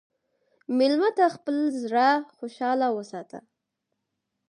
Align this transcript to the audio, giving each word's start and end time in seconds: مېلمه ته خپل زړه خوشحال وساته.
مېلمه 0.77 1.09
ته 1.17 1.25
خپل 1.35 1.55
زړه 1.83 2.07
خوشحال 2.37 2.79
وساته. 2.93 3.39